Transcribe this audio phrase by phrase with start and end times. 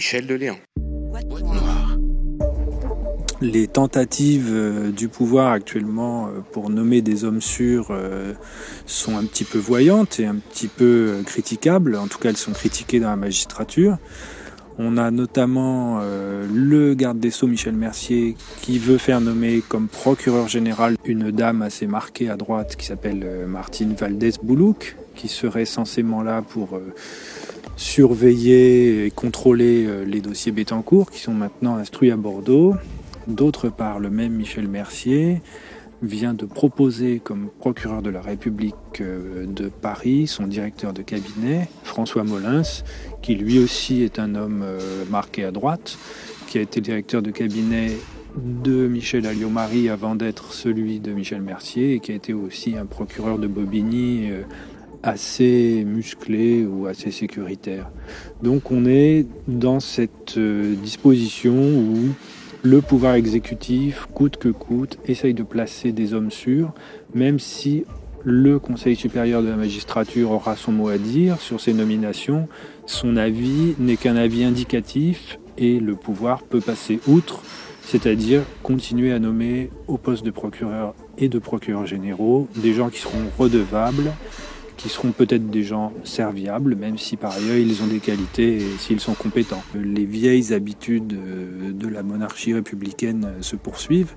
[0.00, 0.56] Michel Deléan.
[1.42, 1.98] Noir.
[3.42, 8.32] Les tentatives euh, du pouvoir actuellement euh, pour nommer des hommes sûrs euh,
[8.86, 11.96] sont un petit peu voyantes et un petit peu critiquables.
[11.96, 13.98] En tout cas, elles sont critiquées dans la magistrature.
[14.78, 20.48] On a notamment le garde des Sceaux Michel Mercier qui veut faire nommer comme procureur
[20.48, 26.22] général une dame assez marquée à droite qui s'appelle Martine Valdez Boulouk, qui serait censément
[26.22, 26.80] là pour
[27.80, 32.74] surveiller et contrôler les dossiers Bétancourt qui sont maintenant instruits à Bordeaux.
[33.26, 35.40] D'autre part, le même Michel Mercier
[36.02, 41.68] vient de proposer comme procureur de la République euh, de Paris son directeur de cabinet,
[41.84, 42.82] François Molins,
[43.22, 45.98] qui lui aussi est un homme euh, marqué à droite,
[46.46, 47.92] qui a été directeur de cabinet
[48.36, 52.86] de Michel Alliot-Marie avant d'être celui de Michel Mercier et qui a été aussi un
[52.86, 54.42] procureur de Bobigny euh,
[55.02, 57.90] assez musclé ou assez sécuritaire.
[58.42, 62.10] Donc on est dans cette disposition où
[62.62, 66.72] le pouvoir exécutif, coûte que coûte, essaye de placer des hommes sûrs,
[67.14, 67.84] même si
[68.22, 72.48] le Conseil supérieur de la magistrature aura son mot à dire sur ces nominations,
[72.84, 77.42] son avis n'est qu'un avis indicatif et le pouvoir peut passer outre,
[77.82, 82.98] c'est-à-dire continuer à nommer au poste de procureur et de procureur généraux des gens qui
[82.98, 84.12] seront redevables
[84.80, 88.78] qui seront peut-être des gens serviables, même si par ailleurs ils ont des qualités et
[88.78, 89.62] s'ils sont compétents.
[89.74, 94.14] Les vieilles habitudes euh, de la monarchie républicaine euh, se poursuivent,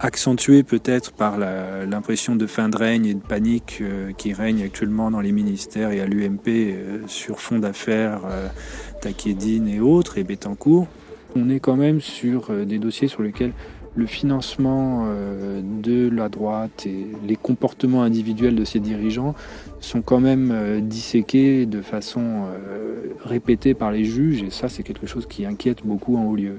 [0.00, 5.10] accentuées peut-être par l'impression de fin de règne et de panique euh, qui règne actuellement
[5.10, 8.20] dans les ministères et à l'UMP sur fond d'affaires,
[9.00, 10.86] Takedine et autres, et Bettencourt.
[11.34, 13.52] On est quand même sur des dossiers sur lesquels
[13.96, 19.34] le financement euh, de la droite et les comportements individuels de ses dirigeants
[19.80, 24.82] sont quand même euh, disséqués de façon euh, répétée par les juges et ça c'est
[24.82, 26.58] quelque chose qui inquiète beaucoup en haut lieu.